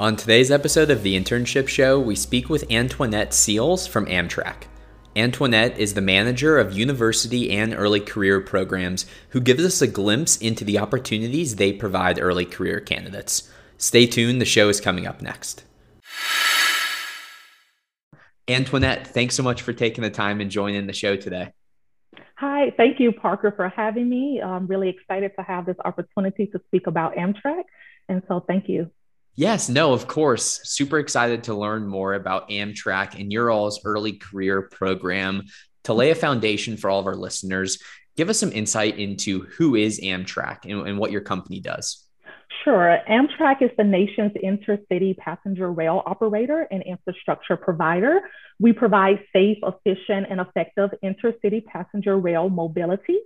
On 0.00 0.16
today's 0.16 0.50
episode 0.50 0.90
of 0.90 1.02
The 1.02 1.14
Internship 1.14 1.68
Show, 1.68 2.00
we 2.00 2.16
speak 2.16 2.48
with 2.48 2.66
Antionette 2.70 3.34
Seals 3.34 3.86
from 3.86 4.06
Amtrak. 4.06 4.62
Antionette 5.14 5.76
is 5.76 5.92
the 5.92 6.00
manager 6.00 6.58
of 6.58 6.72
university 6.72 7.50
and 7.50 7.74
early 7.74 8.00
career 8.00 8.40
programs 8.40 9.04
who 9.28 9.42
gives 9.42 9.62
us 9.62 9.82
a 9.82 9.86
glimpse 9.86 10.38
into 10.38 10.64
the 10.64 10.78
opportunities 10.78 11.56
they 11.56 11.70
provide 11.70 12.18
early 12.18 12.46
career 12.46 12.80
candidates. 12.80 13.52
Stay 13.76 14.06
tuned, 14.06 14.40
the 14.40 14.46
show 14.46 14.70
is 14.70 14.80
coming 14.80 15.06
up 15.06 15.20
next. 15.20 15.64
Antionette, 18.48 19.06
thanks 19.06 19.34
so 19.34 19.42
much 19.42 19.60
for 19.60 19.74
taking 19.74 20.00
the 20.00 20.08
time 20.08 20.40
and 20.40 20.50
joining 20.50 20.86
the 20.86 20.94
show 20.94 21.14
today. 21.14 21.52
Hi, 22.36 22.72
thank 22.78 23.00
you, 23.00 23.12
Parker, 23.12 23.52
for 23.54 23.68
having 23.68 24.08
me. 24.08 24.40
I'm 24.42 24.66
really 24.66 24.88
excited 24.88 25.32
to 25.38 25.44
have 25.44 25.66
this 25.66 25.76
opportunity 25.84 26.46
to 26.46 26.60
speak 26.68 26.86
about 26.86 27.16
Amtrak. 27.16 27.64
And 28.08 28.22
so 28.28 28.42
thank 28.48 28.66
you. 28.66 28.90
Yes, 29.34 29.68
no, 29.68 29.92
of 29.92 30.06
course. 30.06 30.60
Super 30.64 30.98
excited 30.98 31.44
to 31.44 31.54
learn 31.54 31.86
more 31.86 32.14
about 32.14 32.50
Amtrak 32.50 33.18
and 33.18 33.32
your 33.32 33.50
all's 33.50 33.80
early 33.84 34.12
career 34.12 34.62
program. 34.62 35.44
To 35.84 35.94
lay 35.94 36.10
a 36.10 36.14
foundation 36.14 36.76
for 36.76 36.90
all 36.90 37.00
of 37.00 37.06
our 37.06 37.16
listeners, 37.16 37.78
give 38.16 38.28
us 38.28 38.38
some 38.38 38.52
insight 38.52 38.98
into 38.98 39.42
who 39.56 39.76
is 39.76 40.00
Amtrak 40.00 40.64
and, 40.64 40.86
and 40.86 40.98
what 40.98 41.10
your 41.10 41.22
company 41.22 41.60
does. 41.60 42.06
Sure. 42.64 42.98
Amtrak 43.08 43.62
is 43.62 43.70
the 43.78 43.84
nation's 43.84 44.32
intercity 44.32 45.16
passenger 45.16 45.72
rail 45.72 46.02
operator 46.04 46.66
and 46.70 46.82
infrastructure 46.82 47.56
provider. 47.56 48.20
We 48.58 48.74
provide 48.74 49.20
safe, 49.32 49.56
efficient, 49.62 50.26
and 50.28 50.40
effective 50.40 50.90
intercity 51.02 51.64
passenger 51.64 52.18
rail 52.18 52.50
mobility 52.50 53.20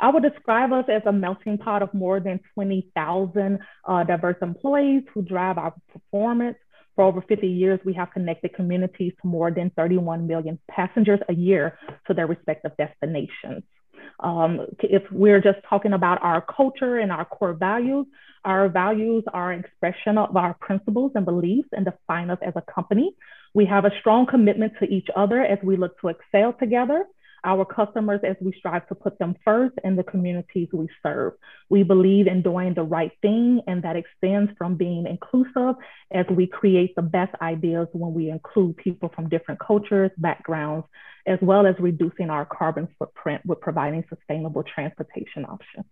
I 0.00 0.10
would 0.10 0.22
describe 0.22 0.72
us 0.72 0.84
as 0.88 1.02
a 1.06 1.12
melting 1.12 1.58
pot 1.58 1.82
of 1.82 1.92
more 1.94 2.20
than 2.20 2.40
20,000 2.54 3.58
uh, 3.84 4.04
diverse 4.04 4.36
employees 4.42 5.04
who 5.12 5.22
drive 5.22 5.58
our 5.58 5.74
performance. 5.92 6.56
For 6.94 7.04
over 7.04 7.20
50 7.20 7.46
years, 7.46 7.78
we 7.84 7.92
have 7.94 8.10
connected 8.10 8.54
communities 8.54 9.12
to 9.20 9.28
more 9.28 9.50
than 9.50 9.70
31 9.70 10.26
million 10.26 10.58
passengers 10.70 11.20
a 11.28 11.34
year 11.34 11.78
to 12.06 12.14
their 12.14 12.26
respective 12.26 12.72
destinations. 12.78 13.64
Um, 14.20 14.66
if 14.80 15.02
we're 15.10 15.42
just 15.42 15.58
talking 15.68 15.92
about 15.92 16.22
our 16.22 16.40
culture 16.40 16.98
and 16.98 17.12
our 17.12 17.26
core 17.26 17.52
values, 17.52 18.06
our 18.44 18.68
values 18.68 19.24
are 19.34 19.52
an 19.52 19.60
expression 19.60 20.16
of 20.16 20.36
our 20.36 20.54
principles 20.54 21.12
and 21.14 21.24
beliefs 21.24 21.68
and 21.72 21.84
define 21.84 22.30
us 22.30 22.38
as 22.46 22.54
a 22.56 22.62
company. 22.72 23.14
We 23.52 23.66
have 23.66 23.84
a 23.84 23.90
strong 24.00 24.26
commitment 24.26 24.74
to 24.80 24.86
each 24.86 25.08
other 25.14 25.42
as 25.42 25.58
we 25.62 25.76
look 25.76 26.00
to 26.00 26.08
excel 26.08 26.54
together 26.54 27.04
our 27.44 27.64
customers 27.64 28.20
as 28.24 28.36
we 28.40 28.52
strive 28.58 28.86
to 28.88 28.94
put 28.94 29.18
them 29.18 29.36
first 29.44 29.74
in 29.84 29.96
the 29.96 30.02
communities 30.02 30.68
we 30.72 30.88
serve. 31.02 31.34
We 31.68 31.82
believe 31.82 32.26
in 32.26 32.42
doing 32.42 32.74
the 32.74 32.82
right 32.82 33.12
thing, 33.22 33.62
and 33.66 33.82
that 33.82 33.96
extends 33.96 34.52
from 34.58 34.76
being 34.76 35.06
inclusive 35.06 35.76
as 36.12 36.26
we 36.30 36.46
create 36.46 36.94
the 36.96 37.02
best 37.02 37.34
ideas 37.40 37.88
when 37.92 38.14
we 38.14 38.30
include 38.30 38.76
people 38.76 39.10
from 39.14 39.28
different 39.28 39.60
cultures, 39.60 40.10
backgrounds, 40.18 40.86
as 41.26 41.38
well 41.42 41.66
as 41.66 41.74
reducing 41.78 42.30
our 42.30 42.46
carbon 42.46 42.88
footprint 42.98 43.42
with 43.44 43.60
providing 43.60 44.04
sustainable 44.08 44.62
transportation 44.62 45.44
options. 45.44 45.86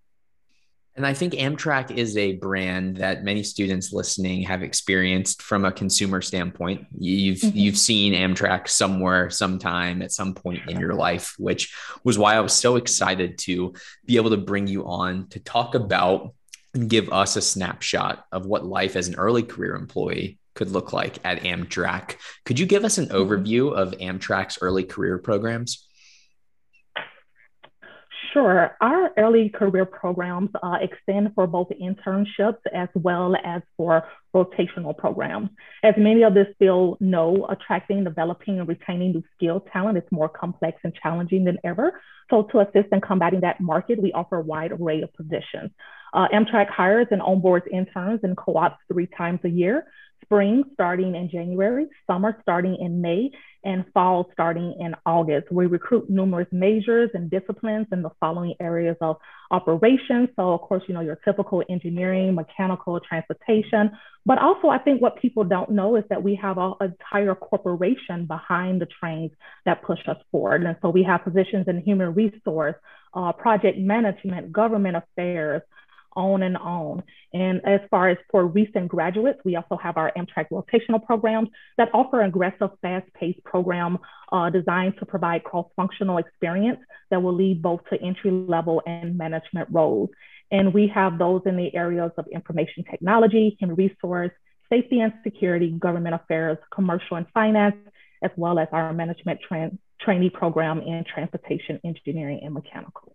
And 0.96 1.04
I 1.04 1.12
think 1.12 1.32
Amtrak 1.32 1.96
is 1.96 2.16
a 2.16 2.34
brand 2.34 2.98
that 2.98 3.24
many 3.24 3.42
students 3.42 3.92
listening 3.92 4.42
have 4.42 4.62
experienced 4.62 5.42
from 5.42 5.64
a 5.64 5.72
consumer 5.72 6.22
standpoint. 6.22 6.86
You've 6.96 7.38
mm-hmm. 7.38 7.56
you've 7.56 7.78
seen 7.78 8.14
Amtrak 8.14 8.68
somewhere, 8.68 9.28
sometime, 9.28 10.02
at 10.02 10.12
some 10.12 10.34
point 10.34 10.68
in 10.68 10.78
your 10.78 10.94
life, 10.94 11.34
which 11.36 11.74
was 12.04 12.16
why 12.16 12.36
I 12.36 12.40
was 12.40 12.52
so 12.52 12.76
excited 12.76 13.38
to 13.38 13.74
be 14.04 14.16
able 14.16 14.30
to 14.30 14.36
bring 14.36 14.68
you 14.68 14.86
on 14.86 15.26
to 15.28 15.40
talk 15.40 15.74
about 15.74 16.32
and 16.74 16.88
give 16.88 17.12
us 17.12 17.34
a 17.34 17.42
snapshot 17.42 18.24
of 18.30 18.46
what 18.46 18.64
life 18.64 18.94
as 18.94 19.08
an 19.08 19.16
early 19.16 19.42
career 19.42 19.74
employee 19.74 20.38
could 20.54 20.70
look 20.70 20.92
like 20.92 21.18
at 21.24 21.42
Amtrak. 21.42 22.16
Could 22.44 22.60
you 22.60 22.66
give 22.66 22.84
us 22.84 22.98
an 22.98 23.06
mm-hmm. 23.06 23.16
overview 23.16 23.74
of 23.74 23.92
Amtrak's 23.98 24.58
early 24.60 24.84
career 24.84 25.18
programs? 25.18 25.88
Sure. 28.34 28.76
Our 28.80 29.12
early 29.16 29.48
career 29.48 29.84
programs 29.86 30.50
uh, 30.60 30.78
extend 30.80 31.32
for 31.36 31.46
both 31.46 31.68
internships 31.80 32.58
as 32.74 32.88
well 32.94 33.36
as 33.44 33.62
for 33.76 34.02
rotational 34.34 34.96
programs. 34.98 35.50
As 35.84 35.94
many 35.96 36.24
of 36.24 36.34
this 36.34 36.48
field 36.58 36.98
know, 37.00 37.46
attracting, 37.48 38.02
developing, 38.02 38.58
and 38.58 38.68
retaining 38.68 39.12
new 39.12 39.22
skilled 39.36 39.68
talent 39.72 39.98
is 39.98 40.04
more 40.10 40.28
complex 40.28 40.78
and 40.82 40.92
challenging 41.00 41.44
than 41.44 41.58
ever. 41.62 42.00
So 42.28 42.42
to 42.50 42.58
assist 42.58 42.88
in 42.90 43.00
combating 43.00 43.42
that 43.42 43.60
market, 43.60 44.02
we 44.02 44.12
offer 44.12 44.38
a 44.38 44.42
wide 44.42 44.72
array 44.72 45.02
of 45.02 45.14
positions. 45.14 45.70
Uh, 46.12 46.26
Amtrak 46.34 46.68
hires 46.68 47.06
and 47.12 47.22
onboards 47.22 47.68
interns 47.72 48.20
and 48.24 48.36
co-ops 48.36 48.78
three 48.92 49.06
times 49.16 49.38
a 49.44 49.48
year 49.48 49.84
spring 50.24 50.64
starting 50.74 51.14
in 51.14 51.30
January, 51.30 51.86
summer 52.06 52.36
starting 52.42 52.76
in 52.80 53.00
May, 53.00 53.30
and 53.64 53.84
fall 53.94 54.28
starting 54.32 54.76
in 54.78 54.94
August. 55.06 55.50
We 55.50 55.66
recruit 55.66 56.10
numerous 56.10 56.48
majors 56.52 57.10
and 57.14 57.30
disciplines 57.30 57.86
in 57.92 58.02
the 58.02 58.10
following 58.20 58.54
areas 58.60 58.96
of 59.00 59.16
operations. 59.50 60.28
So, 60.36 60.52
of 60.52 60.60
course, 60.60 60.82
you 60.86 60.94
know, 60.94 61.00
your 61.00 61.18
typical 61.24 61.62
engineering, 61.70 62.34
mechanical, 62.34 63.00
transportation. 63.00 63.90
But 64.26 64.38
also, 64.38 64.68
I 64.68 64.78
think 64.78 65.00
what 65.00 65.20
people 65.20 65.44
don't 65.44 65.70
know 65.70 65.96
is 65.96 66.04
that 66.10 66.22
we 66.22 66.34
have 66.40 66.58
an 66.58 66.74
entire 66.80 67.34
corporation 67.34 68.26
behind 68.26 68.80
the 68.80 68.86
trains 69.00 69.30
that 69.64 69.82
push 69.82 70.00
us 70.08 70.16
forward. 70.30 70.62
And 70.64 70.76
so 70.82 70.90
we 70.90 71.02
have 71.04 71.24
positions 71.24 71.66
in 71.68 71.80
human 71.80 72.14
resource, 72.14 72.74
uh, 73.14 73.32
project 73.32 73.78
management, 73.78 74.52
government 74.52 74.96
affairs, 74.96 75.62
on 76.16 76.42
and 76.42 76.56
on. 76.56 77.02
And 77.32 77.60
as 77.64 77.80
far 77.90 78.08
as 78.08 78.18
for 78.30 78.46
recent 78.46 78.88
graduates, 78.88 79.40
we 79.44 79.56
also 79.56 79.76
have 79.76 79.96
our 79.96 80.12
Amtrak 80.16 80.48
rotational 80.50 81.04
programs 81.04 81.48
that 81.78 81.88
offer 81.92 82.22
aggressive, 82.22 82.70
fast-paced 82.82 83.42
program 83.44 83.98
uh, 84.32 84.50
designed 84.50 84.98
to 84.98 85.06
provide 85.06 85.44
cross-functional 85.44 86.18
experience 86.18 86.78
that 87.10 87.22
will 87.22 87.34
lead 87.34 87.62
both 87.62 87.80
to 87.90 88.00
entry-level 88.00 88.82
and 88.86 89.18
management 89.18 89.68
roles. 89.70 90.10
And 90.50 90.72
we 90.72 90.88
have 90.94 91.18
those 91.18 91.42
in 91.46 91.56
the 91.56 91.74
areas 91.74 92.12
of 92.16 92.26
information 92.28 92.84
technology, 92.88 93.56
human 93.58 93.76
resource, 93.76 94.30
safety 94.70 95.00
and 95.00 95.12
security, 95.22 95.70
government 95.70 96.14
affairs, 96.14 96.58
commercial 96.72 97.16
and 97.16 97.26
finance, 97.34 97.76
as 98.22 98.30
well 98.36 98.58
as 98.58 98.68
our 98.72 98.92
management 98.92 99.40
tra 99.46 99.70
trainee 100.00 100.30
program 100.30 100.80
in 100.80 101.04
transportation 101.12 101.80
engineering 101.84 102.40
and 102.42 102.52
mechanical 102.52 103.13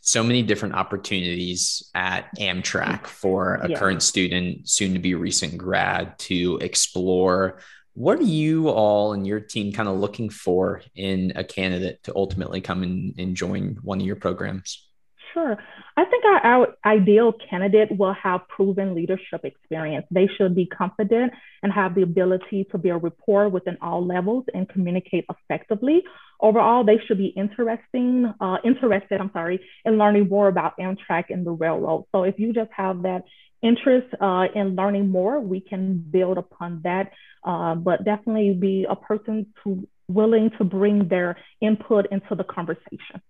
so 0.00 0.22
many 0.22 0.42
different 0.42 0.74
opportunities 0.74 1.90
at 1.94 2.36
Amtrak 2.38 3.06
for 3.06 3.56
a 3.56 3.70
yeah. 3.70 3.78
current 3.78 4.02
student, 4.02 4.68
soon 4.68 4.94
to 4.94 4.98
be 4.98 5.14
recent 5.14 5.58
grad 5.58 6.18
to 6.20 6.58
explore. 6.60 7.60
What 7.94 8.18
are 8.18 8.22
you 8.22 8.68
all 8.68 9.12
and 9.12 9.26
your 9.26 9.40
team 9.40 9.72
kind 9.72 9.88
of 9.88 9.98
looking 9.98 10.30
for 10.30 10.82
in 10.94 11.32
a 11.36 11.44
candidate 11.44 12.02
to 12.04 12.12
ultimately 12.16 12.60
come 12.60 12.82
and, 12.82 13.14
and 13.18 13.36
join 13.36 13.78
one 13.82 14.00
of 14.00 14.06
your 14.06 14.16
programs? 14.16 14.89
Sure. 15.32 15.56
I 15.96 16.04
think 16.06 16.24
our, 16.24 16.44
our, 16.44 16.76
ideal 16.84 17.32
candidate 17.48 17.96
will 17.96 18.14
have 18.14 18.48
proven 18.48 18.94
leadership 18.94 19.44
experience. 19.44 20.06
They 20.10 20.28
should 20.36 20.54
be 20.54 20.66
confident 20.66 21.32
and 21.62 21.72
have 21.72 21.94
the 21.94 22.02
ability 22.02 22.66
to 22.72 22.78
build 22.78 23.02
rapport 23.02 23.48
within 23.48 23.76
all 23.80 24.04
levels 24.04 24.44
and 24.54 24.68
communicate 24.68 25.26
effectively. 25.30 26.02
Overall, 26.40 26.84
they 26.84 26.98
should 27.06 27.18
be 27.18 27.28
interesting, 27.36 28.32
uh, 28.40 28.56
interested, 28.64 29.20
I'm 29.20 29.30
sorry, 29.32 29.60
in 29.84 29.98
learning 29.98 30.28
more 30.28 30.48
about 30.48 30.76
Amtrak 30.78 31.24
and 31.28 31.46
the 31.46 31.52
railroad. 31.52 32.06
So 32.12 32.24
if 32.24 32.38
you 32.38 32.52
just 32.52 32.70
have 32.76 33.02
that 33.02 33.22
interest 33.62 34.08
uh, 34.20 34.46
in 34.54 34.74
learning 34.74 35.10
more, 35.10 35.38
we 35.38 35.60
can 35.60 35.98
build 36.10 36.38
upon 36.38 36.80
that. 36.84 37.12
Uh, 37.44 37.74
but 37.74 38.04
definitely 38.04 38.52
be 38.52 38.86
a 38.88 38.96
person 38.96 39.46
to 39.64 39.86
willing 40.08 40.50
to 40.58 40.64
bring 40.64 41.08
their 41.08 41.38
input 41.60 42.06
into 42.10 42.34
the 42.34 42.44
conversation. 42.44 43.22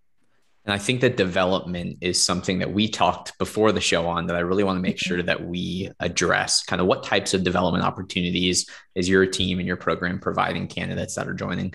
And 0.64 0.74
I 0.74 0.78
think 0.78 1.00
that 1.00 1.16
development 1.16 1.98
is 2.00 2.24
something 2.24 2.58
that 2.58 2.72
we 2.72 2.88
talked 2.88 3.36
before 3.38 3.72
the 3.72 3.80
show 3.80 4.06
on 4.06 4.26
that 4.26 4.36
I 4.36 4.40
really 4.40 4.62
want 4.62 4.76
to 4.76 4.82
make 4.82 4.96
mm-hmm. 4.96 5.08
sure 5.08 5.22
that 5.22 5.44
we 5.44 5.90
address. 6.00 6.62
Kind 6.62 6.80
of 6.80 6.86
what 6.86 7.02
types 7.02 7.32
of 7.32 7.44
development 7.44 7.84
opportunities 7.84 8.68
is 8.94 9.08
your 9.08 9.24
team 9.26 9.58
and 9.58 9.66
your 9.66 9.78
program 9.78 10.18
providing 10.18 10.66
candidates 10.68 11.14
that 11.14 11.28
are 11.28 11.34
joining? 11.34 11.74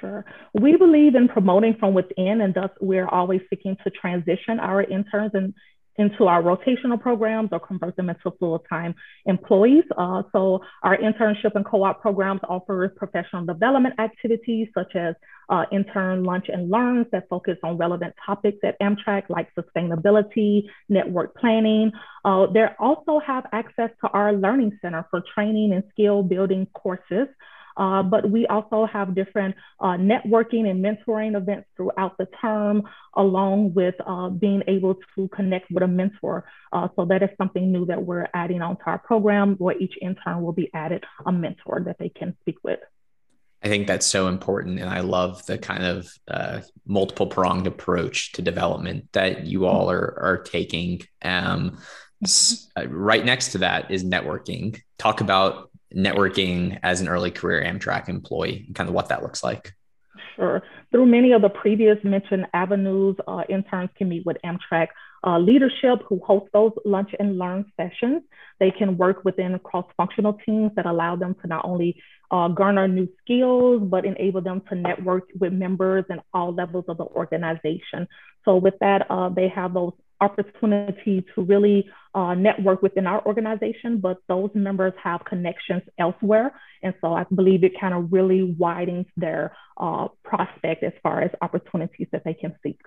Sure. 0.00 0.24
We 0.52 0.76
believe 0.76 1.14
in 1.14 1.28
promoting 1.28 1.76
from 1.78 1.94
within, 1.94 2.40
and 2.40 2.52
thus 2.52 2.70
we're 2.80 3.08
always 3.08 3.40
seeking 3.48 3.76
to 3.84 3.90
transition 3.90 4.60
our 4.60 4.82
interns 4.82 5.30
and 5.34 5.54
into 5.98 6.26
our 6.26 6.42
rotational 6.42 7.00
programs 7.00 7.48
or 7.52 7.60
convert 7.60 7.96
them 7.96 8.10
into 8.10 8.30
full-time 8.38 8.94
employees. 9.26 9.84
Uh, 9.96 10.22
so 10.32 10.60
our 10.82 10.96
internship 10.98 11.54
and 11.54 11.64
co-op 11.64 12.00
programs 12.00 12.40
offer 12.48 12.92
professional 12.96 13.44
development 13.44 13.94
activities 13.98 14.68
such 14.74 14.94
as 14.94 15.14
uh, 15.48 15.64
intern 15.70 16.24
lunch 16.24 16.46
and 16.48 16.70
learns 16.70 17.06
that 17.12 17.28
focus 17.28 17.56
on 17.62 17.76
relevant 17.76 18.14
topics 18.24 18.58
at 18.64 18.78
Amtrak 18.80 19.24
like 19.28 19.48
sustainability, 19.54 20.64
network 20.88 21.36
planning. 21.36 21.92
Uh, 22.24 22.46
they 22.46 22.66
also 22.78 23.20
have 23.24 23.46
access 23.52 23.90
to 24.00 24.08
our 24.08 24.32
learning 24.32 24.76
center 24.82 25.06
for 25.10 25.22
training 25.34 25.72
and 25.72 25.84
skill 25.92 26.22
building 26.22 26.66
courses 26.74 27.28
Uh, 27.76 28.02
but 28.02 28.30
we 28.30 28.46
also 28.46 28.86
have 28.86 29.14
different 29.14 29.54
uh, 29.80 29.96
networking 29.96 30.68
and 30.70 30.84
mentoring 30.84 31.36
events 31.36 31.68
throughout 31.76 32.16
the 32.18 32.26
term, 32.40 32.82
along 33.16 33.74
with 33.74 33.94
uh, 34.06 34.28
being 34.28 34.62
able 34.66 34.96
to 35.14 35.28
connect 35.28 35.70
with 35.70 35.82
a 35.82 35.88
mentor. 35.88 36.44
Uh, 36.72 36.88
so 36.96 37.04
that 37.04 37.22
is 37.22 37.30
something 37.36 37.70
new 37.70 37.84
that 37.86 38.02
we're 38.02 38.26
adding 38.34 38.62
onto 38.62 38.82
our 38.86 38.98
program, 38.98 39.54
where 39.56 39.76
each 39.78 39.94
intern 40.00 40.42
will 40.42 40.52
be 40.52 40.70
added 40.74 41.04
a 41.26 41.32
mentor 41.32 41.82
that 41.84 41.98
they 41.98 42.08
can 42.08 42.36
speak 42.40 42.56
with. 42.62 42.80
I 43.62 43.68
think 43.68 43.86
that's 43.86 44.06
so 44.06 44.28
important. 44.28 44.78
And 44.78 44.88
I 44.88 45.00
love 45.00 45.44
the 45.46 45.58
kind 45.58 45.82
of 45.82 46.08
uh, 46.28 46.60
multiple 46.86 47.26
pronged 47.26 47.66
approach 47.66 48.32
to 48.32 48.42
development 48.42 49.08
that 49.12 49.46
you 49.46 49.66
all 49.66 49.90
are, 49.90 50.18
are 50.20 50.38
taking. 50.38 51.02
Um, 51.22 51.78
uh, 52.76 52.86
right 52.88 53.24
next 53.24 53.52
to 53.52 53.58
that 53.58 53.90
is 53.90 54.04
networking. 54.04 54.80
Talk 54.98 55.20
about 55.20 55.70
networking 55.94 56.78
as 56.82 57.00
an 57.00 57.08
early 57.08 57.30
career 57.30 57.62
Amtrak 57.62 58.08
employee 58.08 58.64
and 58.66 58.74
kind 58.74 58.88
of 58.88 58.94
what 58.94 59.08
that 59.08 59.22
looks 59.22 59.42
like. 59.42 59.72
Sure. 60.34 60.62
Through 60.90 61.06
many 61.06 61.32
of 61.32 61.42
the 61.42 61.48
previous 61.48 61.98
mentioned 62.04 62.46
avenues, 62.52 63.16
uh, 63.26 63.42
interns 63.48 63.90
can 63.96 64.08
meet 64.08 64.26
with 64.26 64.36
Amtrak 64.44 64.88
uh, 65.26 65.38
leadership 65.38 66.02
who 66.08 66.20
host 66.24 66.46
those 66.52 66.72
lunch 66.84 67.10
and 67.18 67.38
learn 67.38 67.64
sessions. 67.76 68.22
They 68.60 68.70
can 68.70 68.96
work 68.96 69.24
within 69.24 69.58
cross 69.60 69.86
functional 69.96 70.34
teams 70.46 70.72
that 70.76 70.86
allow 70.86 71.16
them 71.16 71.34
to 71.42 71.48
not 71.48 71.64
only 71.64 72.00
uh, 72.30 72.48
garner 72.48 72.88
new 72.88 73.08
skills, 73.22 73.82
but 73.84 74.04
enable 74.04 74.40
them 74.40 74.62
to 74.68 74.74
network 74.74 75.24
with 75.38 75.52
members 75.52 76.04
and 76.08 76.20
all 76.34 76.52
levels 76.52 76.84
of 76.88 76.98
the 76.98 77.04
organization. 77.04 78.08
So, 78.44 78.56
with 78.56 78.74
that, 78.80 79.06
uh, 79.10 79.28
they 79.28 79.48
have 79.48 79.74
those 79.74 79.92
opportunity 80.20 81.24
to 81.34 81.42
really 81.42 81.88
uh, 82.14 82.34
network 82.34 82.82
within 82.82 83.06
our 83.06 83.24
organization, 83.26 83.98
but 83.98 84.18
those 84.28 84.50
members 84.54 84.92
have 85.02 85.24
connections 85.24 85.82
elsewhere. 85.98 86.52
And 86.82 86.94
so 87.00 87.12
I 87.12 87.24
believe 87.34 87.64
it 87.64 87.78
kind 87.78 87.94
of 87.94 88.12
really 88.12 88.42
widens 88.42 89.06
their 89.16 89.56
uh, 89.76 90.08
prospect 90.24 90.82
as 90.82 90.92
far 91.02 91.22
as 91.22 91.30
opportunities 91.42 92.08
that 92.12 92.24
they 92.24 92.34
can 92.34 92.54
seek. 92.62 92.80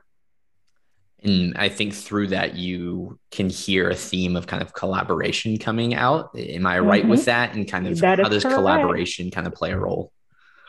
And 1.22 1.58
I 1.58 1.68
think 1.68 1.94
through 1.94 2.28
that, 2.28 2.56
you 2.56 3.20
can 3.30 3.50
hear 3.50 3.90
a 3.90 3.96
theme 3.96 4.36
of 4.36 4.48
kind 4.48 4.64
of 4.64 4.74
collaboration 4.74 5.58
coming 5.58 5.94
out. 5.94 6.32
Am 6.38 6.66
I 6.66 6.80
right 6.80 7.02
mm-hmm. 7.02 7.12
with 7.12 7.26
that? 7.26 7.56
And 7.56 7.70
kind 7.70 7.88
of 7.88 8.00
that 8.00 8.20
how 8.20 8.30
does 8.30 8.44
correct. 8.44 8.56
collaboration 8.56 9.30
kind 9.30 9.46
of 9.46 9.54
play 9.54 9.72
a 9.72 9.78
role? 9.78 10.14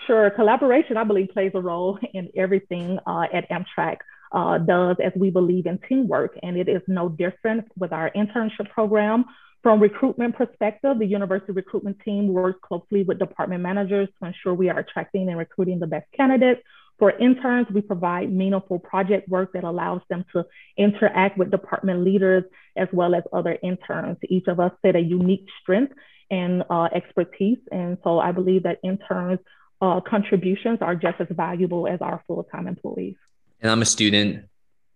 Sure. 0.06 0.28
Collaboration, 0.30 0.96
I 0.96 1.04
believe, 1.04 1.28
plays 1.28 1.52
a 1.54 1.60
role 1.60 1.98
in 2.14 2.30
everything 2.36 2.98
uh, 3.06 3.26
at 3.32 3.48
Amtrak 3.48 3.98
uh, 4.32 4.58
does 4.58 4.96
as 5.02 5.12
we 5.16 5.30
believe 5.30 5.66
in 5.66 5.78
teamwork. 5.88 6.38
And 6.42 6.56
it 6.56 6.68
is 6.68 6.82
no 6.86 7.08
different 7.08 7.66
with 7.76 7.92
our 7.92 8.10
internship 8.10 8.70
program. 8.70 9.24
From 9.62 9.80
recruitment 9.80 10.36
perspective, 10.36 10.98
the 10.98 11.06
university 11.06 11.52
recruitment 11.52 11.98
team 12.00 12.28
works 12.28 12.60
closely 12.62 13.02
with 13.02 13.18
department 13.18 13.62
managers 13.62 14.08
to 14.18 14.28
ensure 14.28 14.54
we 14.54 14.70
are 14.70 14.78
attracting 14.78 15.28
and 15.28 15.36
recruiting 15.36 15.78
the 15.78 15.86
best 15.86 16.06
candidates. 16.16 16.62
For 16.98 17.10
interns, 17.10 17.66
we 17.72 17.80
provide 17.82 18.32
meaningful 18.32 18.78
project 18.78 19.28
work 19.28 19.52
that 19.54 19.64
allows 19.64 20.00
them 20.08 20.24
to 20.32 20.44
interact 20.78 21.36
with 21.36 21.50
department 21.50 22.04
leaders 22.04 22.44
as 22.76 22.88
well 22.92 23.14
as 23.14 23.22
other 23.32 23.58
interns. 23.62 24.18
Each 24.28 24.46
of 24.48 24.60
us 24.60 24.72
set 24.82 24.96
a 24.96 25.00
unique 25.00 25.46
strength 25.62 25.92
and 26.30 26.62
uh, 26.70 26.88
expertise. 26.94 27.58
And 27.70 27.98
so 28.04 28.18
I 28.18 28.32
believe 28.32 28.62
that 28.62 28.78
interns' 28.84 29.40
uh, 29.82 30.00
contributions 30.00 30.78
are 30.80 30.94
just 30.94 31.20
as 31.20 31.26
valuable 31.30 31.86
as 31.86 32.00
our 32.00 32.22
full-time 32.26 32.66
employees 32.66 33.16
and 33.60 33.70
I'm 33.70 33.82
a 33.82 33.86
student, 33.86 34.46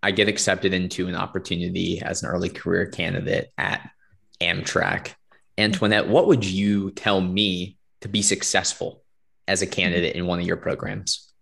I 0.02 0.10
get 0.10 0.28
accepted 0.28 0.74
into 0.74 1.08
an 1.08 1.14
opportunity 1.14 2.00
as 2.00 2.22
an 2.22 2.28
early 2.28 2.48
career 2.48 2.86
candidate 2.86 3.50
at 3.56 3.90
Amtrak. 4.40 5.14
Antionette, 5.56 6.08
what 6.08 6.26
would 6.26 6.44
you 6.44 6.90
tell 6.90 7.20
me 7.20 7.78
to 8.00 8.08
be 8.08 8.22
successful 8.22 9.02
as 9.46 9.62
a 9.62 9.66
candidate 9.66 10.16
in 10.16 10.26
one 10.26 10.40
of 10.40 10.46
your 10.46 10.56
programs? 10.56 11.32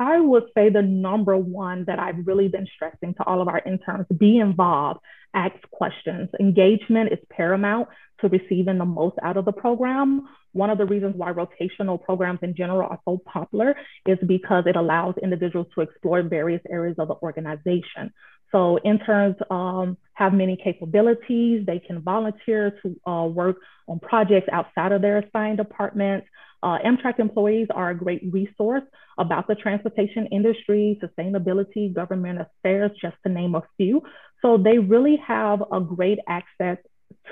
I 0.00 0.18
would 0.18 0.44
say 0.54 0.70
the 0.70 0.80
number 0.80 1.36
one 1.36 1.84
that 1.84 1.98
I've 1.98 2.26
really 2.26 2.48
been 2.48 2.66
stressing 2.74 3.14
to 3.14 3.24
all 3.24 3.42
of 3.42 3.48
our 3.48 3.60
interns 3.66 4.06
be 4.16 4.38
involved, 4.38 5.00
ask 5.34 5.54
questions. 5.70 6.30
Engagement 6.40 7.12
is 7.12 7.18
paramount 7.28 7.88
to 8.22 8.28
receiving 8.28 8.78
the 8.78 8.86
most 8.86 9.16
out 9.22 9.36
of 9.36 9.44
the 9.44 9.52
program. 9.52 10.26
One 10.52 10.70
of 10.70 10.78
the 10.78 10.86
reasons 10.86 11.16
why 11.16 11.32
rotational 11.32 12.02
programs 12.02 12.38
in 12.42 12.56
general 12.56 12.88
are 12.88 12.98
so 13.04 13.18
popular 13.26 13.76
is 14.06 14.16
because 14.26 14.64
it 14.66 14.74
allows 14.74 15.16
individuals 15.22 15.66
to 15.74 15.82
explore 15.82 16.22
various 16.22 16.62
areas 16.70 16.96
of 16.98 17.08
the 17.08 17.14
organization. 17.22 18.10
So 18.52 18.78
interns 18.82 19.36
um, 19.50 19.98
have 20.14 20.32
many 20.32 20.56
capabilities. 20.56 21.66
They 21.66 21.78
can 21.78 22.00
volunteer 22.00 22.78
to 22.82 23.10
uh, 23.10 23.26
work 23.26 23.58
on 23.86 24.00
projects 24.00 24.48
outside 24.50 24.92
of 24.92 25.02
their 25.02 25.18
assigned 25.18 25.58
departments. 25.58 26.26
Uh, 26.62 26.78
Amtrak 26.84 27.18
employees 27.18 27.68
are 27.74 27.90
a 27.90 27.94
great 27.94 28.22
resource 28.30 28.82
about 29.18 29.48
the 29.48 29.54
transportation 29.54 30.26
industry, 30.26 31.00
sustainability, 31.02 31.92
government 31.92 32.40
affairs, 32.40 32.90
just 33.00 33.16
to 33.26 33.32
name 33.32 33.54
a 33.54 33.62
few. 33.76 34.02
So 34.42 34.58
they 34.58 34.78
really 34.78 35.16
have 35.26 35.62
a 35.72 35.80
great 35.80 36.18
access 36.28 36.78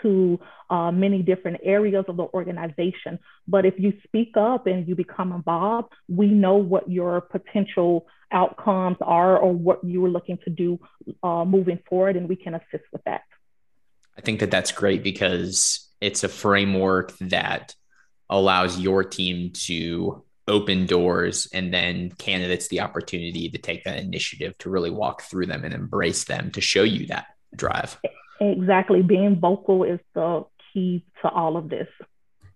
to 0.03 0.39
uh, 0.71 0.91
many 0.91 1.23
different 1.23 1.59
areas 1.63 2.05
of 2.09 2.17
the 2.17 2.25
organization. 2.35 3.19
But 3.47 3.65
if 3.65 3.75
you 3.79 3.95
speak 4.05 4.37
up 4.37 4.67
and 4.67 4.87
you 4.87 4.95
become 4.95 5.33
involved, 5.33 5.93
we 6.09 6.29
know 6.29 6.57
what 6.57 6.91
your 6.91 7.21
potential 7.21 8.07
outcomes 8.31 8.99
are 9.01 9.39
or 9.39 9.53
what 9.53 9.83
you 9.83 10.05
are 10.05 10.11
looking 10.11 10.39
to 10.45 10.51
do 10.51 10.79
uh, 11.23 11.45
moving 11.45 11.79
forward, 11.89 12.17
and 12.17 12.29
we 12.29 12.37
can 12.37 12.55
assist 12.55 12.85
with 12.93 13.03
that. 13.05 13.23
I 14.17 14.21
think 14.21 14.41
that 14.41 14.51
that's 14.51 14.73
great 14.73 15.03
because 15.03 15.89
it's 16.01 16.25
a 16.25 16.29
framework 16.29 17.17
that 17.19 17.75
allows 18.31 18.79
your 18.79 19.05
team 19.05 19.51
to 19.53 20.23
open 20.47 20.87
doors 20.87 21.47
and 21.53 21.73
then 21.73 22.11
candidates 22.13 22.69
the 22.69 22.81
opportunity 22.81 23.51
to 23.51 23.59
take 23.59 23.85
that 23.85 23.99
initiative 23.99 24.57
to 24.59 24.71
really 24.71 24.91
walk 24.91 25.23
through 25.23 25.47
them 25.47 25.65
and 25.65 25.75
embrace 25.75 26.25
them 26.25 26.51
to 26.51 26.61
show 26.61 26.83
you 26.83 27.07
that 27.07 27.27
drive. 27.55 27.99
Exactly. 28.41 29.03
Being 29.03 29.39
vocal 29.39 29.85
is 29.85 30.01
the 30.15 30.45
key 30.73 31.05
to 31.23 31.29
all 31.29 31.57
of 31.57 31.69
this. 31.69 31.89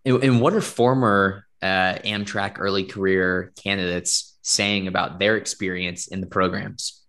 And 0.04 0.40
what 0.40 0.54
are 0.54 0.60
former 0.60 1.46
uh, 1.60 1.98
Amtrak 2.04 2.56
early 2.58 2.84
career 2.84 3.52
candidates 3.62 4.36
saying 4.42 4.88
about 4.88 5.18
their 5.18 5.36
experience 5.36 6.08
in 6.08 6.20
the 6.20 6.26
programs? 6.26 7.02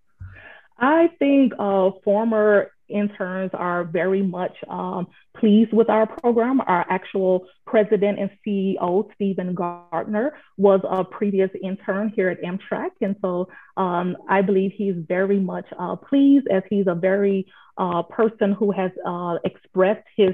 I 0.77 1.09
think 1.18 1.54
uh, 1.57 1.92
former 2.04 2.73
interns 2.89 3.51
are 3.53 3.83
very 3.83 4.21
much 4.21 4.56
um, 4.69 5.07
pleased 5.38 5.74
with 5.74 5.89
our 5.89 6.06
program. 6.06 6.62
Our 6.62 6.85
actual 6.89 7.47
president 7.65 8.19
and 8.19 8.30
CEO, 8.45 9.09
Stephen 9.15 9.53
Gardner, 9.53 10.35
was 10.57 10.81
a 10.89 11.03
previous 11.03 11.50
intern 11.62 12.12
here 12.15 12.30
at 12.30 12.41
Amtrak. 12.41 12.91
And 13.01 13.15
so 13.21 13.47
um, 13.77 14.18
I 14.30 14.41
believe 14.41 14.71
he's 14.75 14.95
very 15.07 15.39
much 15.39 15.65
uh, 15.77 15.95
pleased 15.95 16.47
as 16.51 16.63
he's 16.69 16.88
a 16.88 16.95
very 16.95 17.47
uh, 17.77 18.03
person 18.03 18.53
who 18.53 18.71
has 18.71 18.91
uh, 19.06 19.38
expressed 19.44 20.07
his 20.15 20.33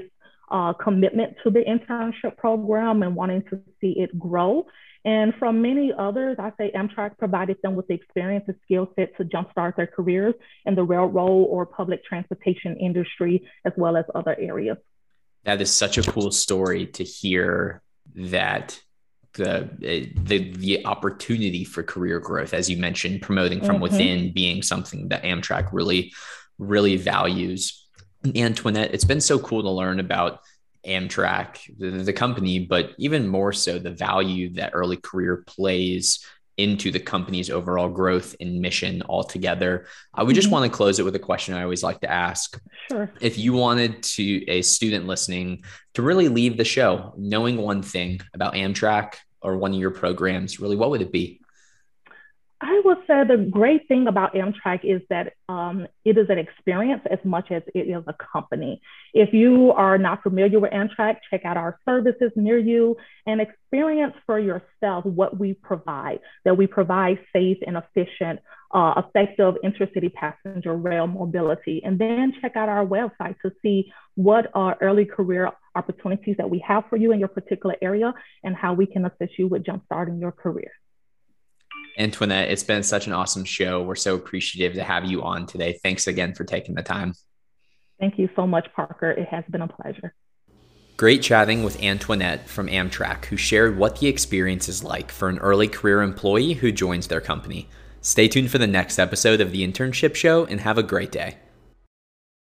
uh, 0.50 0.72
commitment 0.74 1.36
to 1.44 1.50
the 1.50 1.60
internship 1.60 2.36
program 2.36 3.02
and 3.02 3.14
wanting 3.14 3.42
to 3.50 3.60
see 3.80 3.94
it 3.98 4.18
grow. 4.18 4.66
And 5.04 5.34
from 5.36 5.62
many 5.62 5.92
others, 5.96 6.36
I 6.38 6.52
say 6.58 6.70
Amtrak 6.74 7.16
provided 7.16 7.56
them 7.62 7.74
with 7.74 7.88
the 7.88 7.94
experience 7.94 8.44
and 8.48 8.56
skill 8.64 8.92
set 8.96 9.16
to 9.16 9.24
jumpstart 9.24 9.76
their 9.76 9.86
careers 9.86 10.34
in 10.66 10.74
the 10.74 10.82
railroad 10.82 11.44
or 11.44 11.64
public 11.64 12.04
transportation 12.04 12.76
industry, 12.76 13.48
as 13.64 13.72
well 13.76 13.96
as 13.96 14.04
other 14.14 14.36
areas. 14.38 14.76
That 15.44 15.62
is 15.62 15.74
such 15.74 15.96
a 15.96 16.02
cool 16.02 16.30
story 16.32 16.86
to 16.88 17.04
hear 17.04 17.82
that 18.14 18.78
the 19.34 19.70
the 19.80 20.52
the 20.52 20.84
opportunity 20.84 21.64
for 21.64 21.82
career 21.82 22.18
growth, 22.18 22.52
as 22.52 22.68
you 22.68 22.76
mentioned, 22.76 23.22
promoting 23.22 23.60
from 23.60 23.76
mm-hmm. 23.76 23.82
within 23.82 24.32
being 24.32 24.62
something 24.62 25.08
that 25.08 25.22
Amtrak 25.22 25.72
really, 25.72 26.12
really 26.58 26.96
values. 26.96 27.86
Antionette, 28.24 28.92
it's 28.92 29.04
been 29.04 29.20
so 29.20 29.38
cool 29.38 29.62
to 29.62 29.70
learn 29.70 29.98
about 29.98 30.40
Amtrak, 30.86 31.58
the, 31.78 31.90
the, 31.90 32.12
company, 32.12 32.60
but 32.60 32.92
even 32.98 33.28
more 33.28 33.52
so 33.52 33.78
the 33.78 33.90
value 33.90 34.50
that 34.54 34.70
early 34.72 34.96
career 34.96 35.44
plays 35.46 36.24
into 36.56 36.90
the 36.90 37.00
company's 37.00 37.48
overall 37.48 37.88
growth 37.88 38.36
and 38.40 38.60
mission 38.60 39.02
altogether. 39.08 39.86
Uh, 40.14 40.24
we 40.24 40.34
just 40.34 40.46
mm-hmm. 40.46 40.54
want 40.54 40.70
to 40.70 40.76
close 40.76 40.98
it 40.98 41.04
with 41.04 41.14
a 41.16 41.20
question 41.20 41.54
I 41.54 41.62
always 41.62 41.82
like 41.82 42.00
to 42.00 42.10
ask. 42.10 42.60
Sure. 42.90 43.10
If 43.20 43.38
you 43.38 43.54
wanted 43.54 44.02
to 44.02 44.44
a 44.50 44.62
student 44.62 45.06
listening 45.06 45.62
to 45.94 46.02
really 46.02 46.28
leave 46.28 46.56
the 46.56 46.64
show 46.64 47.14
knowing 47.16 47.56
one 47.56 47.82
thing 47.82 48.20
about 48.34 48.54
Amtrak 48.54 49.14
or 49.40 49.56
one 49.56 49.72
of 49.72 49.80
your 49.80 49.90
programs, 49.90 50.60
really, 50.60 50.76
what 50.76 50.90
would 50.90 51.02
it 51.02 51.12
be? 51.12 51.39
I 52.62 52.82
would 52.84 52.98
say 53.06 53.24
the 53.24 53.48
great 53.50 53.88
thing 53.88 54.06
about 54.06 54.34
Amtrak 54.34 54.80
is 54.84 55.00
that 55.08 55.32
um, 55.48 55.86
it 56.04 56.18
is 56.18 56.28
an 56.28 56.38
experience 56.38 57.00
as 57.10 57.18
much 57.24 57.50
as 57.50 57.62
it 57.74 57.88
is 57.88 58.04
a 58.06 58.14
company. 58.32 58.82
If 59.14 59.32
you 59.32 59.72
are 59.72 59.96
not 59.96 60.22
familiar 60.22 60.60
with 60.60 60.70
Amtrak, 60.70 61.16
check 61.30 61.46
out 61.46 61.56
our 61.56 61.78
services 61.86 62.32
near 62.36 62.58
you 62.58 62.98
and 63.26 63.40
experience 63.40 64.12
for 64.26 64.38
yourself 64.38 65.06
what 65.06 65.38
we 65.38 65.54
provide, 65.54 66.20
that 66.44 66.58
we 66.58 66.66
provide 66.66 67.18
safe 67.32 67.56
and 67.66 67.78
efficient, 67.78 68.40
uh, 68.74 69.02
effective 69.06 69.54
intercity 69.64 70.12
passenger 70.12 70.76
rail 70.76 71.06
mobility. 71.06 71.80
And 71.82 71.98
then 71.98 72.34
check 72.42 72.56
out 72.56 72.68
our 72.68 72.84
website 72.84 73.36
to 73.40 73.52
see 73.62 73.90
what 74.16 74.50
are 74.54 74.76
early 74.82 75.06
career 75.06 75.50
opportunities 75.74 76.36
that 76.36 76.50
we 76.50 76.62
have 76.66 76.84
for 76.90 76.96
you 76.96 77.12
in 77.12 77.20
your 77.20 77.28
particular 77.28 77.76
area 77.80 78.12
and 78.44 78.54
how 78.54 78.74
we 78.74 78.84
can 78.84 79.06
assist 79.06 79.38
you 79.38 79.48
with 79.48 79.64
jumpstarting 79.64 80.20
your 80.20 80.32
career. 80.32 80.72
Antionette, 81.98 82.50
it's 82.50 82.62
been 82.62 82.82
such 82.82 83.06
an 83.06 83.12
awesome 83.12 83.44
show. 83.44 83.82
We're 83.82 83.94
so 83.94 84.14
appreciative 84.14 84.74
to 84.74 84.84
have 84.84 85.04
you 85.04 85.22
on 85.22 85.46
today. 85.46 85.78
Thanks 85.82 86.06
again 86.06 86.34
for 86.34 86.44
taking 86.44 86.74
the 86.74 86.82
time. 86.82 87.14
Thank 87.98 88.18
you 88.18 88.28
so 88.34 88.46
much, 88.46 88.66
Parker. 88.74 89.10
It 89.10 89.28
has 89.28 89.44
been 89.50 89.62
a 89.62 89.68
pleasure. 89.68 90.14
Great 90.96 91.22
chatting 91.22 91.62
with 91.62 91.78
Antionette 91.80 92.46
from 92.46 92.66
Amtrak, 92.68 93.26
who 93.26 93.36
shared 93.36 93.78
what 93.78 94.00
the 94.00 94.06
experience 94.06 94.68
is 94.68 94.84
like 94.84 95.10
for 95.10 95.28
an 95.28 95.38
early 95.38 95.68
career 95.68 96.02
employee 96.02 96.54
who 96.54 96.72
joins 96.72 97.06
their 97.06 97.20
company. 97.20 97.68
Stay 98.02 98.28
tuned 98.28 98.50
for 98.50 98.58
the 98.58 98.66
next 98.66 98.98
episode 98.98 99.40
of 99.40 99.50
the 99.50 99.66
Internship 99.66 100.14
Show 100.14 100.44
and 100.46 100.60
have 100.60 100.78
a 100.78 100.82
great 100.82 101.12
day. 101.12 101.36